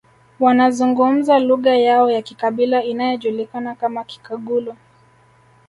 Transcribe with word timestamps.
Wanazungumza 0.39 1.39
lugha 1.39 1.75
yao 1.77 2.11
ya 2.11 2.21
kikabila 2.21 2.83
inayojulikana 2.83 3.75
kama 3.75 4.03
Kikagulu 4.03 4.75